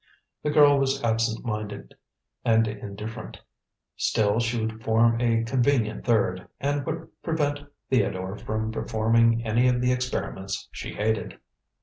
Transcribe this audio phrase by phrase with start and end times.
[0.41, 1.93] The girl was absentminded
[2.43, 3.37] and indifferent;
[3.95, 7.59] still she would form a convenient third, and would prevent
[7.91, 11.39] Theodore from performing any of the experiments she hated.